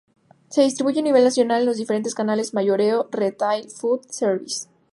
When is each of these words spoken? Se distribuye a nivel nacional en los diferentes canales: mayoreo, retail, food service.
Se 0.49 0.63
distribuye 0.63 1.01
a 1.01 1.03
nivel 1.03 1.23
nacional 1.23 1.59
en 1.61 1.67
los 1.67 1.77
diferentes 1.77 2.15
canales: 2.15 2.55
mayoreo, 2.55 3.07
retail, 3.11 3.69
food 3.69 4.01
service. 4.09 4.67